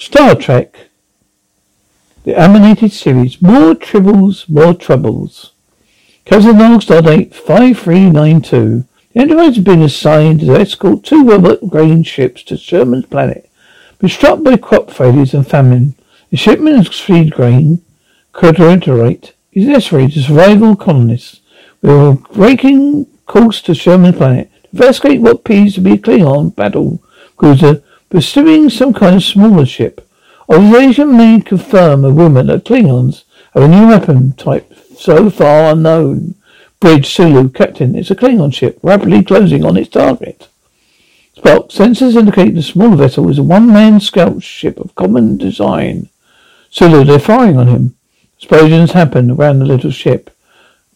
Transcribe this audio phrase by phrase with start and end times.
[0.00, 0.88] Star Trek,
[2.24, 3.42] the animated series.
[3.42, 5.52] More tribbles, more troubles.
[6.24, 8.84] Captain Log Stardate 5392.
[9.12, 13.50] The Enterprise has been assigned to escort two Robert grain ships to Sherman's planet.
[13.98, 15.94] but struck by crop failures and famine.
[16.30, 17.82] The shipment of seed grain,
[18.32, 21.42] carotenoid, is necessary to survival colonists.
[21.82, 26.56] We are breaking course to Sherman's planet to investigate what appears to be a Klingon
[26.56, 27.02] battle
[27.36, 30.06] cruiser pursuing some kind of smaller ship.
[30.48, 33.22] Observation may confirm a woman that Klingons
[33.54, 36.34] have a new weapon type so far unknown.
[36.80, 40.48] Bridge Sulu, Captain, it's a Klingon ship rapidly closing on its target.
[41.36, 46.08] Spock, sensors indicate the smaller vessel is a one-man scout ship of common design.
[46.70, 47.96] Sulu, they're firing on him.
[48.36, 50.30] Explosions happen around the little ship.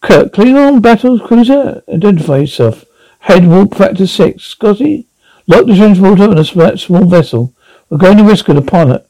[0.00, 2.84] Kirk, Klingon battle cruiser, identify yourself.
[3.20, 4.44] Head warp factor six.
[4.44, 5.06] Scotty,
[5.46, 6.44] Lock the transporter on a
[6.78, 7.54] small vessel.
[7.90, 9.06] We're going to rescue the pilot.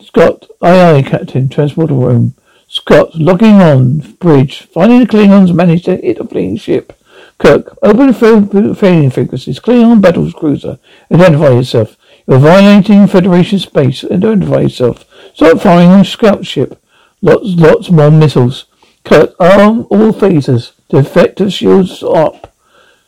[0.00, 1.48] Scott, aye aye, Captain.
[1.48, 2.34] Transporter room.
[2.68, 4.62] Scott, logging on bridge.
[4.62, 6.92] Finding the Klingons managed to hit a fleeing ship.
[7.38, 9.60] Kirk, open the hailing frequencies.
[9.60, 10.78] Klingon battle cruiser.
[11.12, 11.96] Identify yourself.
[12.26, 14.02] You're violating Federation space.
[14.04, 15.04] Identify yourself.
[15.34, 16.82] Stop firing on scout ship.
[17.20, 18.64] Lots, lots more missiles.
[19.04, 20.72] Kirk, arm all phasers.
[20.90, 22.54] Deflector shields up.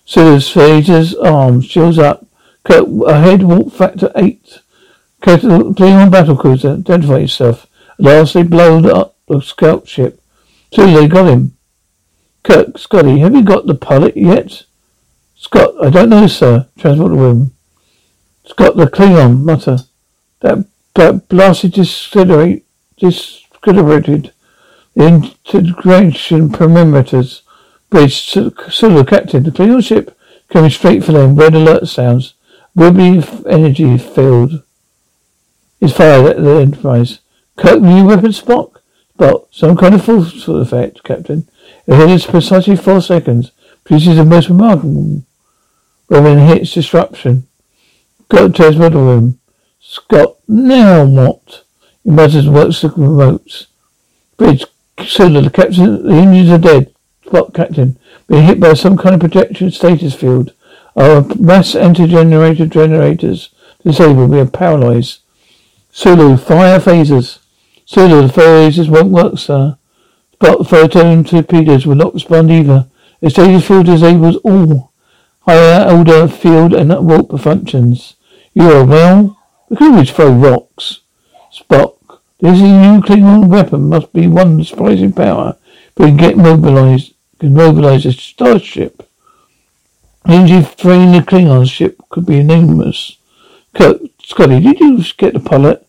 [0.04, 2.26] Scissors, phasers, arms, shields up.
[2.68, 4.60] Ahead, warp factor 8.
[5.22, 7.66] Kirk, Klingon battlecruiser, identify yourself.
[7.98, 10.22] Lastly, blow up the scout ship.
[10.72, 11.56] So they got him.
[12.42, 14.64] Kirk, Scotty, have you got the pilot yet?
[15.34, 16.68] Scott, I don't know, sir.
[16.78, 17.52] Transport room.
[18.46, 19.78] Scott, the Klingon, mutter.
[20.40, 22.64] That, that blasted disintegrate,
[22.98, 24.32] disintegrated
[24.94, 27.42] the integration perimeters.
[27.90, 30.16] Bridge, Sulu, Captain, the Klingon ship
[30.50, 31.34] coming straight for them.
[31.34, 32.34] Red alert sounds.
[32.76, 34.62] Wibbly energy field
[35.80, 37.20] is fired at the Enterprise.
[37.56, 38.76] Kirk, new weapon, Spock?
[39.18, 41.48] Spock, some kind of force effect, Captain.
[41.86, 43.52] It hits precisely four seconds.
[43.84, 45.22] Produces the most remarkable
[46.08, 47.46] when it hits disruption.
[48.30, 49.40] To his middle room.
[49.80, 51.64] Scott, now what?
[52.04, 53.66] He mutters works the remotes.
[54.36, 54.66] Bridge,
[55.02, 56.94] Sulu, the captain, the engines are dead.
[57.24, 60.52] Spock, Captain, being hit by some kind of projection status field.
[60.98, 63.50] Our mass anti-generator generators
[63.84, 64.30] disabled.
[64.30, 65.20] We are paralyzed.
[65.92, 67.38] Sulu, fire phasers.
[67.86, 69.78] Sulu, the phasers won't work, sir.
[70.32, 72.86] Spot photon torpedoes will not respond either.
[73.20, 74.92] The status field disables all
[75.42, 78.16] higher order field and warp functions.
[78.52, 79.38] You are well?
[79.68, 81.02] We can always throw rocks.
[81.52, 81.94] Spock,
[82.40, 85.56] this new Klingon weapon must be one surprising power.
[85.94, 89.07] But can get mobilized, can mobilize a starship.
[90.26, 93.16] Energy freeing the Klingon ship could be enormous.
[93.74, 95.86] Scotty, did you get the pilot?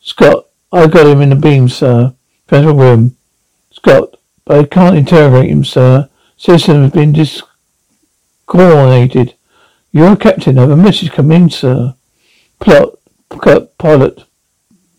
[0.00, 2.14] Scott, I got him in the beam, sir.
[2.48, 3.16] Federal room.
[3.70, 6.08] Scott, but I can't interrogate him, sir.
[6.36, 9.34] System has been discoordinated.
[9.92, 10.58] You're a captain.
[10.58, 11.94] I have a message coming in, sir.
[12.58, 14.24] Plot, Kirk, pilot.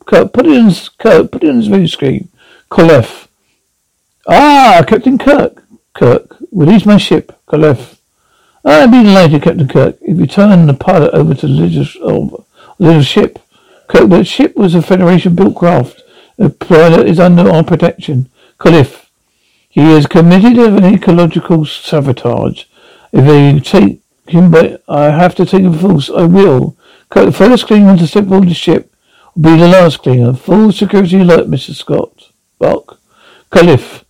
[0.05, 2.29] Kirk, put it in, Kirk, put it on the smooth screen.
[2.69, 3.27] Koloth.
[4.27, 5.63] Ah, Captain Kirk.
[5.93, 7.37] Kirk, release my ship.
[8.65, 8.83] Koloth.
[8.83, 12.47] I'd be delighted, Captain Kirk, if you turn the pilot over to the little,
[12.79, 13.39] little ship.
[13.87, 16.01] Kirk, the ship was a Federation-built craft.
[16.37, 18.29] The pilot is under our protection.
[18.57, 19.09] Cliff,
[19.69, 22.65] he has committed an ecological sabotage.
[23.11, 26.09] If they take him, but I have to take him force.
[26.09, 26.75] I will.
[27.09, 28.91] Kirk, the first cleaner to step on the ship
[29.35, 30.33] will be the last cleaner.
[30.33, 31.75] Full security alert, Mr.
[31.75, 32.31] Scott.
[32.57, 32.99] Buck.
[33.51, 34.03] Cliff,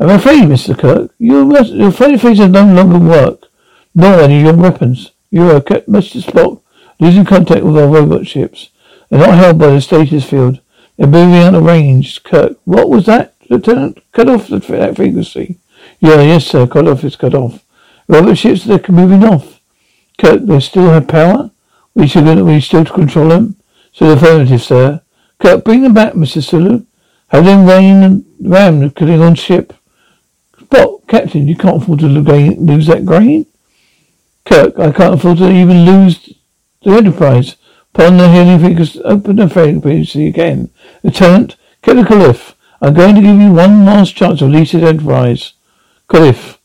[0.00, 0.76] I'm afraid, Mr.
[0.76, 3.46] Kirk, your, your fighting phases no longer work,
[3.94, 5.12] nor any of your weapons.
[5.30, 6.22] You are Mr.
[6.22, 6.60] Spock,
[7.00, 8.70] losing contact with our robot ships.
[9.08, 10.60] They're not held by the status field.
[10.96, 12.22] They're moving out of range.
[12.22, 13.98] Kirk, what was that, Lieutenant?
[14.12, 15.58] Cut off the, that frequency.
[16.00, 16.66] Yeah, yes, sir.
[16.66, 17.64] Cut off is cut off.
[18.08, 19.60] Robot ships, they're moving off.
[20.18, 21.50] Kirk, they still have power?
[21.94, 23.56] We should, we still control them?
[23.92, 25.02] So the affirmative, sir.
[25.38, 26.42] Kirk, bring them back, Mr.
[26.42, 26.84] Sulu.
[27.28, 29.72] Have them rain and ram the Klingon ship.
[30.58, 33.46] Spock, Captain, you can't afford to lose that grain.
[34.44, 36.34] Kirk, I can't afford to even lose
[36.82, 37.56] the Enterprise.
[37.94, 40.70] Upon the healing fingers, open the frequency again.
[41.02, 42.54] Lieutenant, get the Cliff.
[42.80, 45.52] I'm going to give you one last chance release this Enterprise.
[46.08, 46.58] Cliff,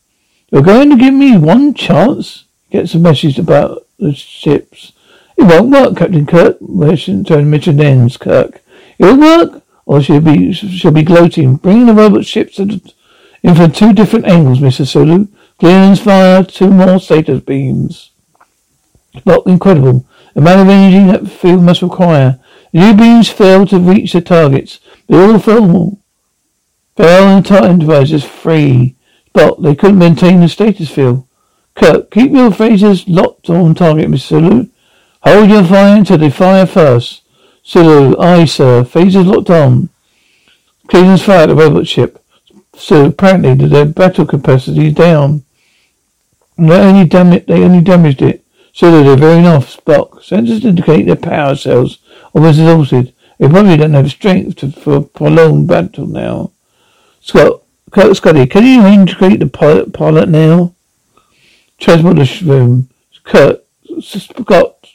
[0.50, 2.44] you're going to give me one chance?
[2.70, 4.92] Get some message about the ships.
[5.36, 6.60] It won't work, Captain Kirk.
[6.60, 8.60] Mission mission ends, Kirk.
[8.98, 11.56] It'll work, or she'll be she'll be gloating.
[11.56, 12.80] Bring the robot ships in
[13.54, 14.86] from two different angles, Mr.
[14.86, 15.28] Sulu.
[15.58, 18.12] Clearance fire two more status beams.
[19.26, 20.06] Not incredible.
[20.34, 22.38] The amount of energy that field must require.
[22.72, 24.78] The new beams fail to reach their targets.
[25.08, 25.98] They all fell.
[26.96, 28.96] Fell and Enterprise is free.
[29.32, 31.26] But they couldn't maintain the status field.
[31.74, 34.20] Kirk, keep your phasers locked on target, Mr.
[34.20, 34.66] Sulu.
[35.22, 37.22] Hold your fire until they fire first.
[37.64, 38.84] Sulu, aye, sir.
[38.84, 39.88] Phasers locked on.
[40.86, 42.24] Clearance fire at the robot ship.
[42.76, 45.44] So apparently the battle capacity is down.
[46.58, 48.44] They only damaged, they only damaged it.
[48.72, 50.22] So that they're very off Spock.
[50.22, 51.98] Sensors indicate their power cells
[52.34, 53.14] are exhausted.
[53.38, 56.52] They probably don't have strength to, for a prolonged battle now.
[57.20, 57.62] Scott,
[58.12, 60.74] Scotty, can you integrate the pilot, pilot now?
[61.78, 62.88] Transporter room.
[63.22, 63.62] Kirk,
[64.00, 64.88] Scott,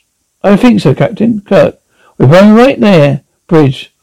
[0.43, 1.41] I think so, Captain.
[1.41, 1.79] Kirk,
[2.17, 3.21] we're going right there.
[3.47, 3.93] Bridge.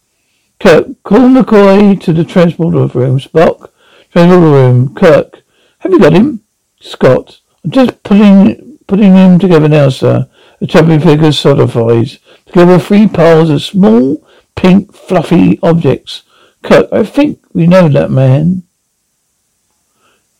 [0.58, 3.18] Kirk, call McCoy to the transporter room.
[3.18, 3.70] Spock,
[4.12, 4.94] transporter room.
[4.94, 5.42] Kirk,
[5.78, 6.42] have you got him?
[6.80, 10.28] Scott, I'm just putting putting him together now, sir.
[10.58, 12.18] The chubby figure solidifies.
[12.46, 14.26] Together three piles of small,
[14.56, 16.22] pink, fluffy objects.
[16.62, 18.64] Kirk, I think we know that man.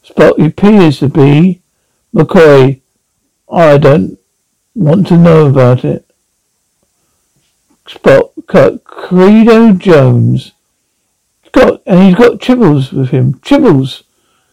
[0.05, 1.63] Spock appears to be
[2.15, 2.81] McCoy.
[3.51, 4.19] I don't
[4.75, 6.05] want to know about it.
[7.87, 10.53] Spot Kirk, Cyrano Jones.
[11.53, 13.35] Got and he's got tribbles with him.
[13.35, 14.05] Tribbles.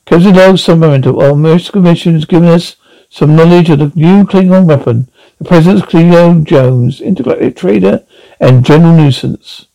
[0.07, 1.06] Captain Log Submarine.
[1.06, 2.77] Our American Commission has given us
[3.09, 5.09] some knowledge of the new Klingon weapon.
[5.38, 8.06] The President's Cyrano Jones, intergalactic trader
[8.39, 9.68] and general nuisance.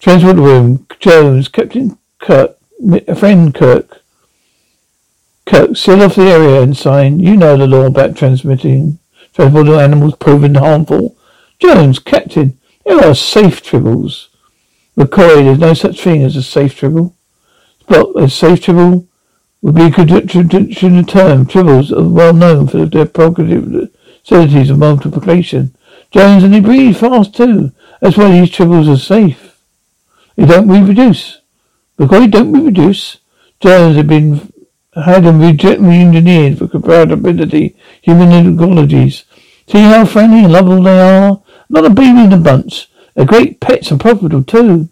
[0.00, 0.86] Transport room.
[1.00, 2.58] Jones, Captain Kirk,
[2.92, 4.02] a friend Kirk.
[5.46, 7.18] Kirk, seal off the area and sign.
[7.18, 8.98] You know the law about transmitting
[9.32, 11.16] transporting animals proven harmful.
[11.58, 14.28] Jones, Captain, there are safe tribbles.
[14.94, 17.16] McCoy, there's no such thing as a safe tribble.
[17.86, 19.07] But a safe tribble
[19.60, 21.46] would be a traditional term.
[21.46, 25.74] Tribbles are well known for their facilities of multiplication.
[26.10, 27.72] Jones, and they breed fast too.
[28.00, 29.56] That's why these tribbles are safe.
[30.36, 31.40] They don't reproduce.
[31.98, 33.18] McCoy don't reproduce.
[33.60, 34.52] Jones have been
[34.94, 39.24] had them re-engineered for compatibility human ecologies.
[39.68, 41.42] See how friendly and lovable they are?
[41.68, 42.90] Not a baby in a bunch.
[43.14, 44.88] They're great pets and profitable too.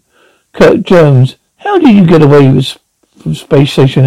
[0.53, 2.77] Kirk Jones, how did you get away with
[3.17, 4.05] from Space Station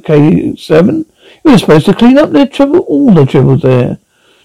[0.00, 1.06] K7?
[1.44, 3.98] You were supposed to clean up their trouble, all the troubles there.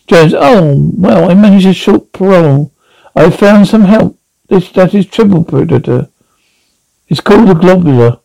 [0.07, 2.73] Jones, oh, well, I managed a short parole.
[3.15, 4.17] I found some help.
[4.49, 6.09] This, that is tribble predator.
[7.07, 8.19] It's called a globular.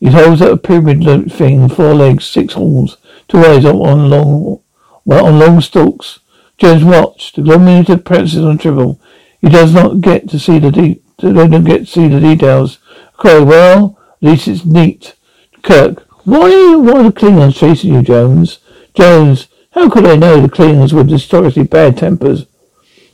[0.00, 2.96] It holds up a pyramid thing, four legs, six horns,
[3.28, 4.60] two eyes on long,
[5.04, 6.20] well, on long stalks.
[6.58, 7.36] Jones watched.
[7.36, 9.00] The globular presses on tribble.
[9.40, 12.78] He does not get to see the de- they don't get to see the details.
[13.18, 15.14] Okay, well, at least it's neat.
[15.62, 18.58] Kirk, why are the Klingons chasing you, Jones?
[18.94, 22.46] Jones, how could I know the Klingons were historically bad tempers?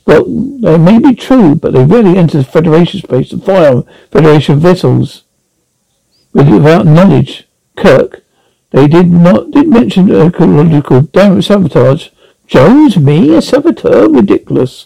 [0.05, 5.23] Well, they may be true, but they rarely enter Federation space to fire Federation vessels
[6.33, 7.47] without knowledge.
[7.77, 8.23] Kirk,
[8.71, 12.09] they did not did mention ecological damage sabotage.
[12.47, 14.09] Jones, me, a saboteur?
[14.09, 14.85] Ridiculous.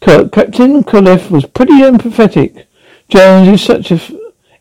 [0.00, 2.64] Kirk, Captain Kalev was pretty empathetic.
[3.08, 4.00] Jones is such a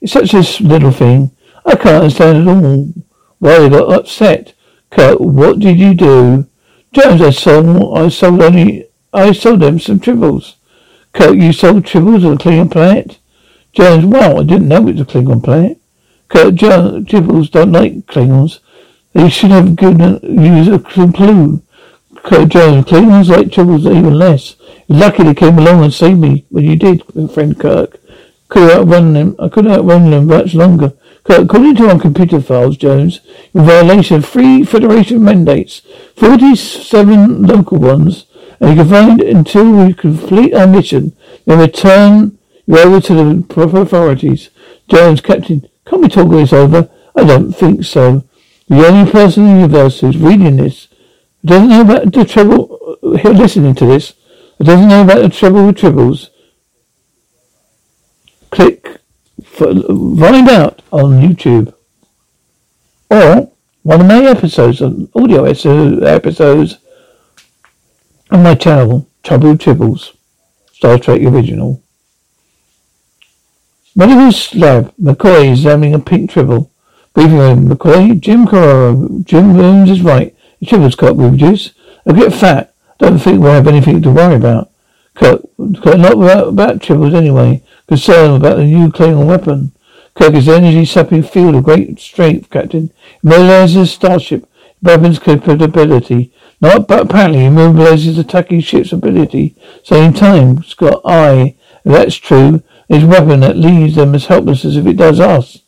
[0.05, 1.31] such a little thing.
[1.65, 2.93] I can't understand at all
[3.39, 4.53] why they got upset.
[4.89, 6.47] Kirk, what did you do?
[6.93, 10.55] Jones, I sold I sold only I sold them some tribbles.
[11.13, 13.19] Kirk, you sold tribbles of the Klingon planet?
[13.73, 15.79] Jones, wow, I didn't know it was a Klingon planet.
[16.27, 18.59] Kirk, Jones, tribbles don't like Klingons.
[19.13, 21.61] They should have given you a clue.
[22.23, 24.55] Kirk Jones, Klingons like tribbles even less.
[24.87, 27.03] Lucky they came along and saved me when you did,
[27.33, 27.99] friend Kirk.
[28.49, 29.35] Could have outrun them.
[29.39, 30.93] I could have outrun them much longer.
[31.25, 33.21] According to our computer files, Jones,
[33.53, 35.81] in violation of three Federation mandates,
[36.15, 38.25] 47 local ones,
[38.59, 43.43] and you can find until we complete our mission, then return you over to the
[43.43, 44.49] proper authorities.
[44.89, 46.89] Jones, Captain, can't we talk this over?
[47.15, 48.23] I don't think so.
[48.67, 50.87] The only person in the universe who's reading this
[51.43, 54.13] doesn't know about the trouble, uh, listening to this,
[54.59, 56.29] doesn't know about the trouble with tribbles.
[58.51, 58.90] Click
[59.61, 61.73] find out on YouTube
[63.09, 63.51] or
[63.83, 66.77] one of my episodes, audio episodes
[68.31, 70.15] on my channel, Trouble Tribbles,
[70.71, 71.83] Star Trek Original.
[73.95, 76.71] Medical lab, McCoy examining a pink tribble.
[77.13, 80.33] Briefing room, McCoy, Jim Carraro, Jim Williams is right.
[80.59, 81.71] The tribble's got reproduce.
[82.05, 82.73] A bit fat.
[82.99, 84.70] Don't think we have anything to worry about.
[85.15, 87.63] Kirk, Kirk not uh, about, about tribbles anyway.
[87.87, 89.73] Concerned about the new Klingon weapon.
[90.15, 92.91] Kirk is energy sapping field of great strength, Captain.
[93.23, 94.47] Immobilizes starship.
[94.81, 96.33] Weapons capability.
[96.59, 99.55] Not, but apparently immobilizes attacking ship's ability.
[99.83, 104.77] Same time, Scott, I, if that's true, his weapon that leaves them as helpless as
[104.77, 105.59] if it does us.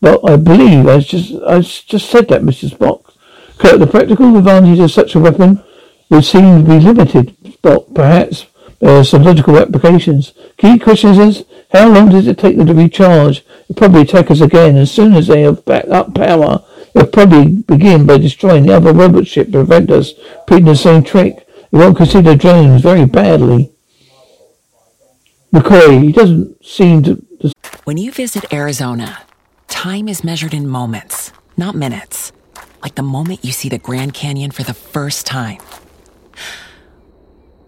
[0.00, 2.70] But I believe I just I just said that, Mr.
[2.70, 3.12] Spock.
[3.58, 5.62] Kirk, the practical advantage of such a weapon
[6.08, 7.36] would seem to be limited.
[7.42, 8.46] Spock, perhaps
[8.80, 10.32] Uh, are some logical applications.
[10.56, 13.44] Key question is, how long does it take them to recharge?
[13.44, 14.76] They'll probably attack us again.
[14.76, 18.92] As soon as they have back up power, they'll probably begin by destroying the other
[18.92, 21.46] robot ship to prevent us repeating the same trick.
[21.72, 23.72] They won't consider drones very badly.
[25.52, 27.22] McCoy, he doesn't seem to...
[27.84, 29.22] When you visit Arizona,
[29.66, 32.32] time is measured in moments, not minutes.
[32.82, 35.58] Like the moment you see the Grand Canyon for the first time.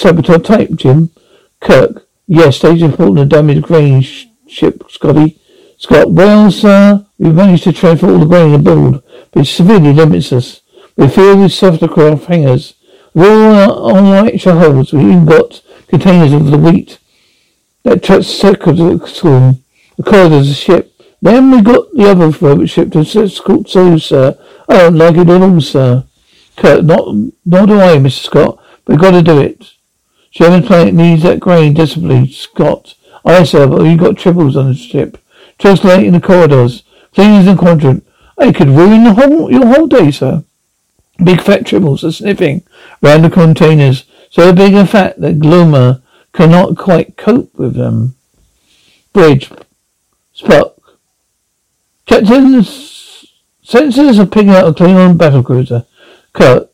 [0.00, 1.10] Saboteur type, Jim.
[1.60, 2.08] Kirk.
[2.26, 5.38] Yes, stage important the damaged grain sh- ship, Scotty.
[5.76, 6.10] Scott.
[6.10, 10.62] Well, sir, we've managed to transfer all the grain aboard, but it severely limits us.
[10.96, 12.72] We're filled with softer craft hangers.
[13.12, 16.98] With uh, all our on extra holes, we've even got containers of the wheat.
[17.82, 19.62] That truck's circuit storm.
[19.98, 20.94] The corridors of the ship.
[21.20, 24.38] Then we got the other robot ship to escort so, sir.
[24.66, 26.04] I don't like it at all, sir.
[26.56, 27.14] Kirk, not,
[27.44, 28.24] nor do I, Mr.
[28.24, 28.64] Scott.
[28.86, 29.66] We've got to do it.
[30.30, 32.30] Sherman planet needs that grain desperately.
[32.30, 32.94] Scott.
[33.24, 35.18] I sir, but oh, you got tribbles on the ship.
[35.58, 36.84] Translate in the corridors.
[37.14, 38.06] Cleaners and quadrant.
[38.38, 40.44] I could ruin the whole your whole day, sir.
[41.22, 42.62] Big fat tribbles are sniffing
[43.02, 44.04] round the containers.
[44.30, 48.14] So big and fat that Glommer cannot quite cope with them.
[49.12, 49.50] Bridge.
[50.34, 50.74] Spock.
[52.06, 53.26] Captain's
[53.64, 55.86] sensors are picking out a Klingon battlecruiser.
[56.32, 56.70] Kirk.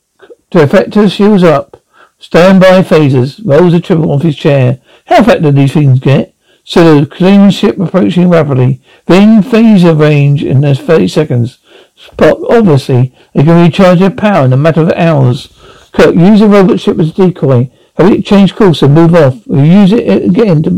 [0.51, 1.83] To effect effectors, shields up.
[2.19, 3.41] Stand by phasers.
[3.45, 4.81] Rolls a tribble off his chair.
[5.07, 6.35] How fat do these things get?
[6.65, 8.81] So the clean ship approaching rapidly.
[9.07, 11.59] Then phaser range in those 30 seconds.
[11.97, 15.53] Spock, obviously, they can recharge their power in a matter of hours.
[15.93, 17.71] Kirk, use the robot ship as a decoy.
[17.97, 19.47] Have it change course and move off.
[19.47, 20.71] We'll use it again to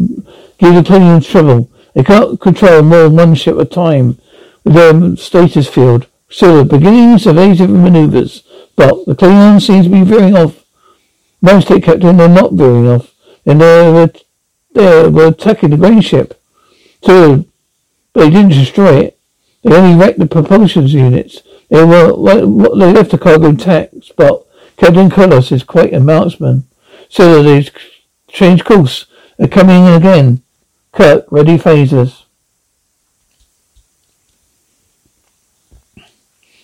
[0.59, 1.71] give the Klingons trouble.
[1.95, 4.18] They can't control more than one ship at a time
[4.64, 6.07] with their status field.
[6.28, 8.42] So the beginnings of evasive maneuvers.
[8.76, 10.58] But the Klingons seem to be veering off
[11.40, 13.14] most it kept they're not veering off.
[13.47, 14.11] And they were,
[14.75, 16.40] they were attacking the grain ship.
[17.02, 17.45] So,
[18.14, 19.18] they didn't destroy it.
[19.62, 21.42] They only wrecked the propulsion units.
[21.68, 26.64] They were, they left the cargo intact, but Captain Koloth is quite a marksman.
[27.09, 27.68] So they
[28.28, 29.07] changed course.
[29.37, 30.42] They're coming in again.
[30.92, 32.25] Kirk, ready phasers.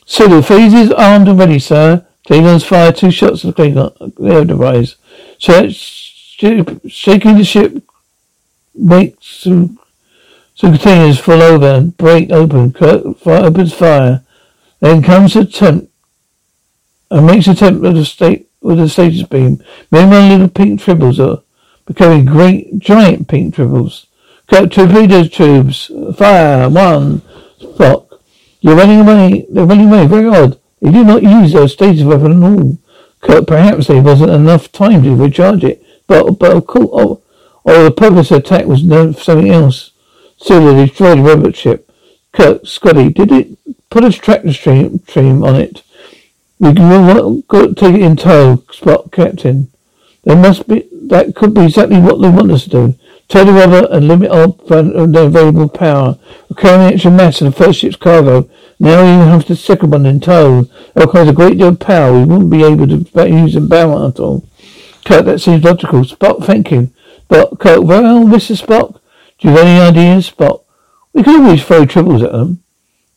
[0.06, 2.06] So the phasers armed and ready, sir.
[2.26, 4.96] Klingons fire two shots at the Klingon air device.
[5.38, 7.82] So shaking the ship
[8.74, 9.78] makes some
[10.54, 12.72] some containers fall over and break open.
[12.72, 14.22] Kirk fire, opens fire.
[14.80, 15.90] Then comes a attempt
[17.10, 19.62] and makes attempt with the state with the status beam.
[19.90, 21.42] Meanwhile, little pink tribbles are
[21.86, 24.06] becoming great, giant pink tribbles.
[24.46, 25.90] Cut torpedo tubes.
[26.16, 26.68] Fire.
[26.68, 27.20] One.
[27.60, 28.08] Spock.
[28.60, 29.46] You're running away.
[29.50, 30.06] They're running away.
[30.06, 30.58] Very odd.
[30.84, 32.76] They did not use their status weapon at all.
[33.22, 35.82] Kirk, perhaps there wasn't enough time to recharge it.
[36.06, 37.22] But, but of course, oh,
[37.64, 39.92] the purpose of the attack was no, something else.
[40.36, 41.90] Still, they destroyed the robot ship.
[42.32, 43.56] Kirk, Scotty, did it
[43.88, 45.82] put a tractor stream, stream on it?
[46.58, 49.70] We can go, take it in tow, Spot Captain.
[50.24, 52.94] There must be, that could be exactly what they want us to do.
[53.28, 56.18] Turn the rubber and limit our uh, the available power.
[56.48, 58.48] We're carrying extra mass in the first ship's cargo.
[58.78, 60.60] Now we have the second one in tow.
[60.94, 62.12] It requires a great deal of power.
[62.12, 64.46] We wouldn't be able to use the power at all.
[65.04, 66.02] Kirk, that seems logical.
[66.02, 66.90] Spock, thank you.
[67.28, 68.60] But Kirk, well, Mr.
[68.60, 69.00] Spock,
[69.38, 70.64] do you have any ideas, Spock?
[71.12, 72.62] We could always throw tribbles at them.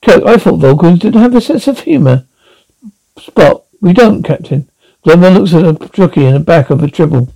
[0.02, 2.26] Kirk, I thought Vulcans didn't have a sense of humour.
[3.18, 4.70] Spock, we don't, Captain.
[5.04, 7.34] Glover looks at a jockey in the back of a tribble.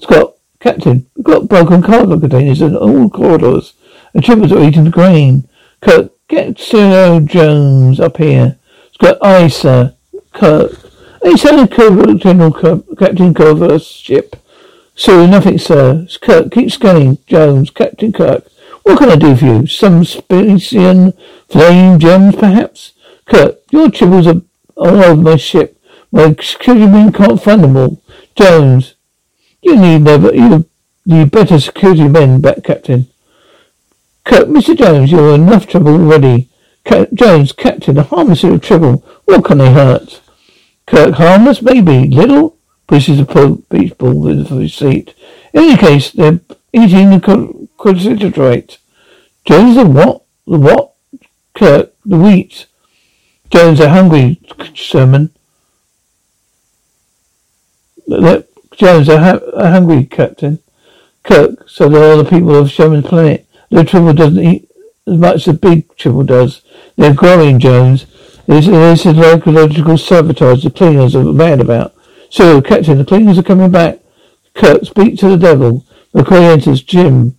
[0.00, 3.74] Scott, Captain, we've got broken cargo containers in all corridors,
[4.14, 5.48] and tribbles are eating the grain.
[5.80, 8.58] Kurt, get Cyrano Jones up here.
[8.92, 9.94] Scott, aye, sir.
[10.32, 10.72] Kirk,
[11.22, 12.52] hey, sir, General
[12.96, 14.36] Captain Culver's ship.
[14.94, 16.06] Sir, nothing, sir.
[16.20, 17.18] Kirk, keep scanning.
[17.26, 18.44] Jones, Captain Kirk.
[18.82, 19.66] What can I do for you?
[19.66, 21.12] Some Spican
[21.48, 22.92] flame gems, perhaps?
[23.26, 24.42] Kirk, your tribbles are
[24.76, 25.80] all over my ship.
[26.10, 28.02] My security men can't find them all.
[28.34, 28.94] Jones,
[29.68, 30.68] you need never, you
[31.04, 33.06] need better security men, back captain.
[34.24, 34.76] Kirk, Mr.
[34.76, 36.48] Jones, you're enough trouble already.
[37.12, 39.04] Jones, captain, a harmless little trouble.
[39.26, 40.20] What can they hurt?
[40.86, 42.08] Kirk, harmless, maybe.
[42.08, 42.56] Little?
[42.86, 45.14] Pushes poor beach ball with his seat.
[45.52, 46.40] In any case, they're
[46.72, 48.78] eating the concentrate.
[49.44, 50.22] Jones, the what?
[50.46, 50.94] The what?
[51.54, 52.66] Kirk, the wheat.
[53.50, 54.40] Jones, they're hungry,
[54.72, 55.30] Sherman.
[58.78, 60.60] Jones, they're hungry, Captain.
[61.24, 63.44] Kirk, so they're all the people of Sherman's planet.
[63.70, 64.70] The trouble doesn't eat
[65.04, 66.62] as much as big trouble does.
[66.96, 68.06] They're growing, Jones.
[68.46, 71.92] This, this is ecological sabotage the cleaners are mad about.
[72.30, 73.98] So, Captain, the cleaners are coming back.
[74.54, 75.84] Kirk, speak to the devil.
[76.14, 76.82] McCoy enters.
[76.82, 77.36] Jim.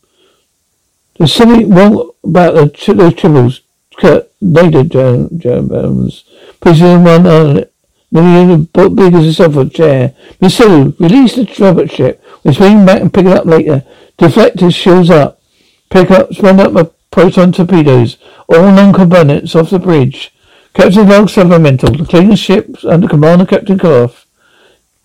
[1.18, 3.62] There's something wrong about the, those tribbles.
[3.98, 6.26] Kirk, later, Jones.
[6.60, 7.66] Pushing one on
[8.12, 10.10] big as yourself a chair.
[10.10, 12.24] Uh, Miss release the robot ship.
[12.44, 13.84] We'll swing back and pick it up later.
[14.18, 15.42] Deflectors shields up.
[15.90, 18.18] Pick up, run up my proton torpedoes.
[18.48, 20.34] All non-combatants off the bridge.
[20.74, 21.96] Captain Log Supplemental.
[21.96, 24.26] The cleaner ship under command of Captain Kiloff.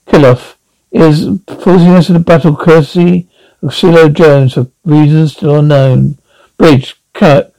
[0.07, 0.55] Kiloff
[0.93, 3.29] is forcing us into battle courtesy
[3.63, 6.19] of Cyrano Jones for reasons still unknown.
[6.57, 6.97] Bridge.
[7.15, 7.53] Kirk.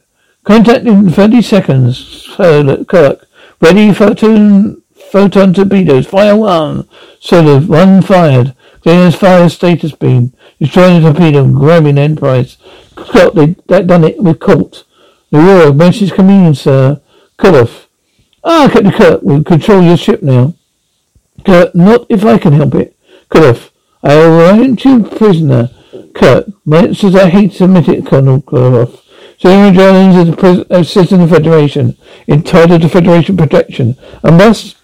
[0.44, 2.30] Contact in 30 seconds.
[2.38, 3.28] Kirk.
[3.62, 4.82] Ready photon,
[5.16, 6.06] photon torpedoes.
[6.06, 6.90] Fire one.
[7.22, 7.62] Solar.
[7.62, 8.54] One fired.
[8.82, 10.34] Cleaners fire status beam.
[10.60, 11.50] Destroying the torpedo.
[11.50, 12.58] Grabbing Enterprise.
[12.92, 14.22] Scott, they, that done it.
[14.22, 14.84] We're caught.
[15.32, 17.02] The Uhura, message coming sir.
[17.38, 17.88] Cut off.
[18.44, 20.54] Ah, Captain Kirk, we'll control your ship now.
[21.46, 22.98] Kirk, not if I can help it.
[23.30, 23.72] Cut off.
[24.04, 25.70] I will arrange you prisoner.
[26.14, 29.02] Kirk, my says I hate to admit it, Colonel Kurloff.
[29.38, 31.98] Cyrano Jones is a citizen of the Federation,
[32.28, 34.75] entitled to Federation protection, and must,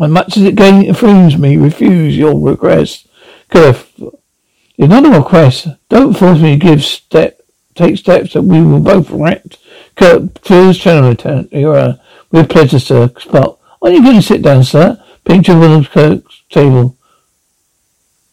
[0.00, 3.06] as much as it gains me, refuse your request.
[3.48, 3.92] Cliff,
[4.78, 5.68] it's not a request.
[5.88, 7.40] Don't force me to give step,
[7.74, 9.58] take steps that we will both rent.
[9.96, 13.10] Kirk, please, Channel Lieutenant, you are, with pleasure, sir.
[13.18, 15.02] Spot, are you going to sit down, sir?
[15.24, 16.96] Picture Williams Kirk's table.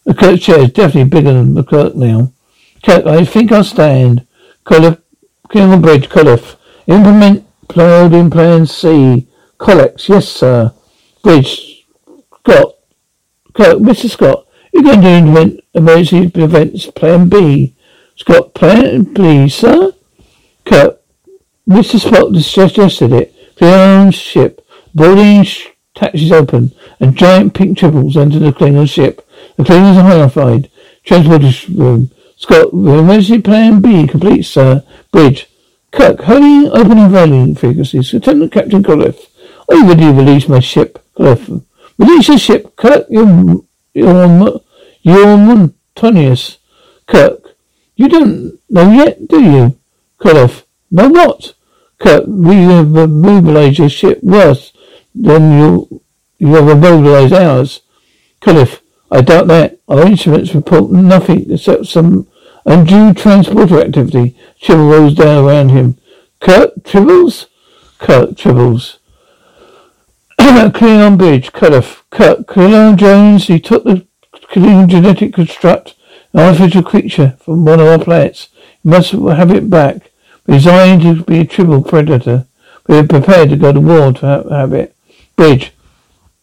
[0.05, 2.31] The Kirk chair is definitely bigger than the Kirk now.
[2.83, 4.25] Kirk, I think I'll stand.
[4.65, 5.01] Colliff,
[5.51, 6.55] King Bridge, Colliff.
[6.87, 9.27] Implement planned in Plan C.
[9.57, 10.73] Collex, yes, sir.
[11.27, 11.85] Bridge,
[12.39, 12.75] Scott.
[13.53, 14.09] Kirk, Mr.
[14.09, 17.75] Scott, you're going to invent emergency events plan B.
[18.15, 19.91] Scott, plan B, sir?
[20.63, 21.01] Kirk,
[21.67, 21.99] Mr.
[21.99, 23.35] Spock suggested it.
[23.57, 24.65] Clear ship.
[24.95, 29.27] Boarding sh- taxis open, and giant pink tribbles enter the Klingon ship.
[29.57, 30.71] The Klingons are horrified.
[31.03, 32.09] Transporter room.
[32.37, 34.81] Scott, emergency plan B complete, sir.
[35.11, 35.49] Bridge.
[35.91, 38.13] Kirk, holding opening value frequencies.
[38.13, 39.27] Lieutenant Captain Cliff.
[39.67, 41.03] Are you ready to release my ship?
[41.17, 42.75] Your ship.
[42.75, 44.61] Kirk, you're, you're,
[45.01, 45.69] you're
[47.07, 47.55] Kirk.
[47.95, 49.77] You don't know yet, do you?
[50.17, 50.65] Cliff.
[50.91, 51.53] no what?
[51.97, 54.71] Kirk, we have mobilized your ship worse
[55.15, 56.01] than you,
[56.37, 57.81] you have mobilized ours.
[58.39, 58.81] Cliff.
[59.09, 59.79] I doubt that.
[59.87, 62.27] Our instruments report nothing except some
[62.65, 64.37] undue transporter activity.
[64.59, 65.97] Chill rolls down around him.
[66.39, 67.47] Kirk Tribbles?
[67.97, 68.96] Kirk Tribbles.
[70.47, 71.51] About Klingon Bridge?
[71.51, 72.05] Cutoff.
[72.09, 72.47] Cut.
[72.47, 75.95] Klingon Jones, he took the Klingon genetic construct,
[76.31, 78.47] an artificial creature from one of our planets.
[78.81, 80.09] He must have it back.
[80.47, 82.47] Designed to be a tribble predator.
[82.87, 84.95] We are prepared to go to war to have, have it.
[85.35, 85.73] Bridge.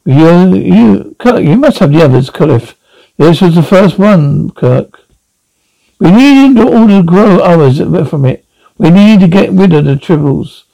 [0.05, 2.77] You, you, Kirk, you must have the others, Cliff.
[3.17, 5.01] This was the first one, Kirk.
[5.99, 7.79] We need to order to grow others
[8.11, 8.45] from it.
[8.77, 10.65] We need to get rid of the tribbles.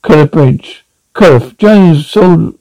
[0.00, 0.86] Cliff Bridge.
[1.12, 2.57] Cliff, Jones sold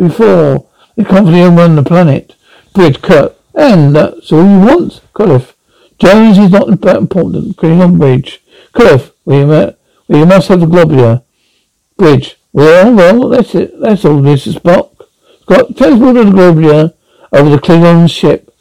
[0.00, 2.34] before the company run the planet.
[2.74, 3.36] Bridge, Kirk.
[3.54, 5.54] And that's all you want, Cliff.
[5.98, 7.56] Jones is not that important.
[7.56, 8.42] Klingon Bridge.
[8.72, 11.22] Cliff, we, we must have the globular.
[11.98, 12.36] Bridge.
[12.52, 13.78] Well, well, that's it.
[13.78, 15.06] That's all is, Spock.
[15.44, 16.94] Got transported the globular
[17.32, 18.54] over the Klingon ship.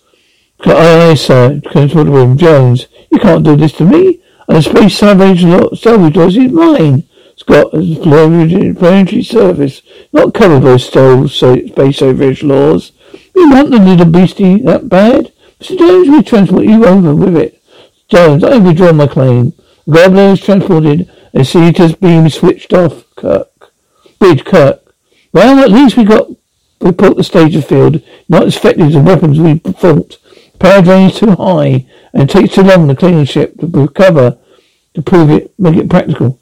[0.65, 1.61] Aye, aye, sir.
[1.71, 2.37] Transported room.
[2.37, 4.21] Jones, you can't do this to me.
[4.47, 5.43] And the space salvage
[5.79, 7.03] salvage is mine.
[7.39, 12.91] Scott has planetary service, not covered by stove space salvage laws.
[13.33, 15.31] We want the little beastie that bad.
[15.61, 15.79] Mr.
[15.79, 17.63] Jones, we transport you over with it.
[18.09, 19.53] Jones, I withdraw my claim.
[19.85, 23.05] The Glommer is transported and Cetus beam switched off.
[23.15, 23.71] Kirk.
[24.19, 24.93] Bridge, Kirk.
[25.31, 26.27] Well, at least we got
[26.81, 30.17] we put the stage field, not as effective as the weapons we fought.
[30.59, 33.67] Power drain is too high, and it takes too long to clean the ship to
[33.67, 34.37] recover,
[34.93, 36.37] to prove it, make it practical.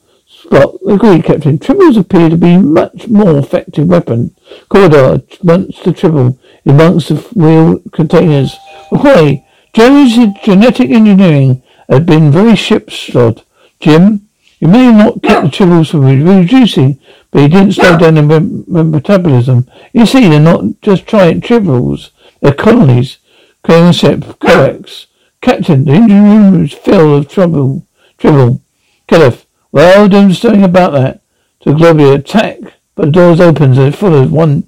[0.48, 1.60] Spock, agreed, Captain.
[1.60, 4.34] Tribbles appear to be much more effective weapon.
[4.70, 8.56] Corridor, amongst the tribble, amongst the wheel containers.
[8.92, 9.44] Ahoy!
[9.74, 13.44] Jones' genetic engineering had been very shipshod.
[13.80, 14.28] Jim,
[14.60, 17.00] you may not kept the tribbles from reducing,
[17.32, 19.70] but he didn't slow down their metabolism.
[19.94, 22.10] You see, they're not just trying tribbles,
[22.42, 23.18] they're colonies.
[23.64, 25.08] Concept corrects.
[25.42, 27.86] Captain, the engine room is filled of trouble.
[28.18, 28.62] Tribble.
[29.08, 29.46] Kenneth,
[29.78, 31.22] well, do something about that.
[31.63, 32.58] The Globular attack,
[32.96, 34.63] but the doors opens and full of one,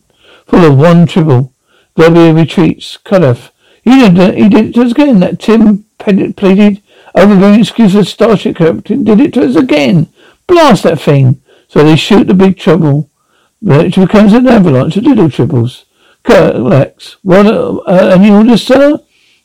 [0.46, 1.52] full of one tribble.
[1.96, 2.96] Globular retreats.
[2.98, 3.52] Cutoff.
[3.84, 5.20] He did, he did it to us again.
[5.20, 6.84] That Tim plated,
[7.16, 10.10] overbearing excuse of Starship Captain did it to us again.
[10.46, 11.42] Blast that thing.
[11.68, 13.10] So they shoot the big trouble,
[13.62, 15.86] which becomes an avalanche of little tribbles.
[16.28, 19.00] Lex, what, uh, any orders, sir?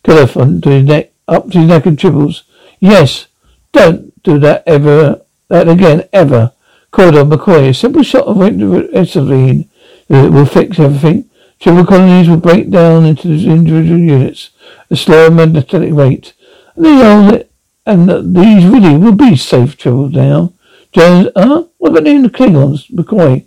[0.06, 2.42] Neck, up to his neck and tribbles.
[2.80, 3.28] Yes,
[3.72, 5.23] don't do that ever,
[5.54, 6.52] that again, ever.
[6.90, 9.68] Corridor McCoy, a simple shot of ethylene
[10.08, 11.30] will fix everything.
[11.60, 16.32] Tribble colonies will break down into individual units at a slower magnetic rate.
[16.76, 17.48] And that,
[17.86, 20.52] and these really will be safe travel now.
[20.92, 21.64] Jones, huh?
[21.78, 22.90] What about the Klingons?
[22.90, 23.46] McCoy.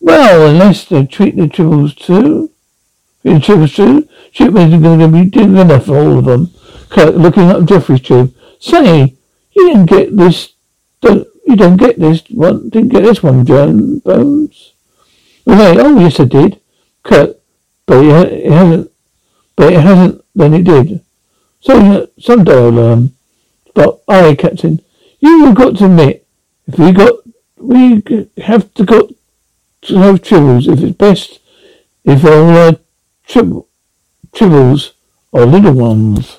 [0.00, 2.50] Well, unless they treat the tribbles too.
[3.22, 4.08] The tribbles too?
[4.32, 6.50] Shipmates are going to be doing enough for all of them.
[6.90, 8.34] Kirk looking up Jefferies tube.
[8.60, 9.16] Say,
[9.52, 10.52] you didn't get this.
[11.00, 12.68] Don't, you don't get this one.
[12.68, 14.74] Didn't get this one, John Bones.
[15.46, 16.60] Oh, yes, I did.
[17.02, 17.38] Kirk,
[17.86, 18.92] but it, hasn't.
[19.56, 20.22] But it hasn't.
[20.34, 21.00] Then it did.
[21.60, 23.12] So someday I'll learn.
[23.74, 24.80] But I, Captain,
[25.20, 26.26] you have got to admit
[26.66, 27.14] if we got,
[27.56, 28.02] we
[28.36, 29.10] have to got
[29.82, 30.70] to have tribbles.
[30.70, 31.40] If it's best,
[32.04, 32.76] if all our
[33.26, 33.64] trib-
[34.32, 34.92] tribbles
[35.32, 36.38] are little ones.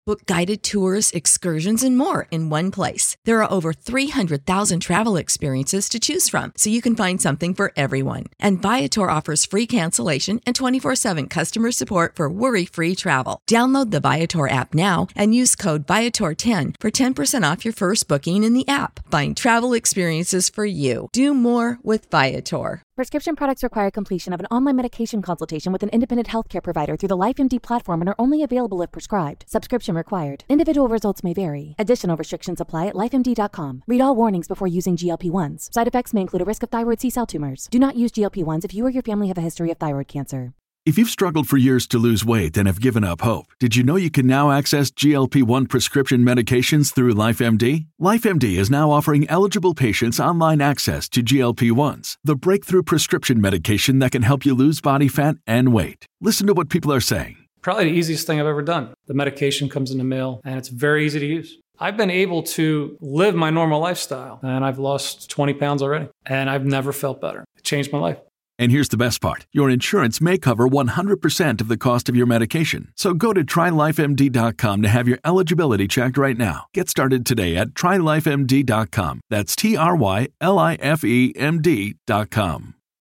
[0.07, 3.15] Book guided tours, excursions, and more in one place.
[3.25, 7.71] There are over 300,000 travel experiences to choose from, so you can find something for
[7.77, 8.25] everyone.
[8.39, 13.41] And Viator offers free cancellation and 24 7 customer support for worry free travel.
[13.47, 18.43] Download the Viator app now and use code Viator10 for 10% off your first booking
[18.43, 19.07] in the app.
[19.11, 21.09] Find travel experiences for you.
[21.13, 22.81] Do more with Viator.
[22.95, 27.09] Prescription products require completion of an online medication consultation with an independent healthcare provider through
[27.09, 29.45] the LifeMD platform and are only available if prescribed.
[29.91, 30.43] Subscription required.
[30.49, 31.75] Individual results may vary.
[31.77, 33.83] Additional restrictions apply at lifemd.com.
[33.87, 35.71] Read all warnings before using GLP 1s.
[35.73, 37.67] Side effects may include a risk of thyroid C cell tumors.
[37.71, 40.07] Do not use GLP 1s if you or your family have a history of thyroid
[40.07, 40.53] cancer.
[40.83, 43.83] If you've struggled for years to lose weight and have given up hope, did you
[43.83, 47.85] know you can now access GLP 1 prescription medications through LifeMD?
[48.01, 53.99] LifeMD is now offering eligible patients online access to GLP 1s, the breakthrough prescription medication
[53.99, 56.07] that can help you lose body fat and weight.
[56.19, 57.40] Listen to what people are saying.
[57.61, 58.93] Probably the easiest thing I've ever done.
[59.07, 61.57] The medication comes in the mail and it's very easy to use.
[61.79, 66.49] I've been able to live my normal lifestyle and I've lost 20 pounds already and
[66.49, 67.43] I've never felt better.
[67.57, 68.17] It changed my life.
[68.59, 72.27] And here's the best part your insurance may cover 100% of the cost of your
[72.27, 72.93] medication.
[72.95, 76.65] So go to trylifemd.com to have your eligibility checked right now.
[76.73, 79.21] Get started today at trylifemd.com.
[79.31, 82.75] That's T R Y L I F E M D.com.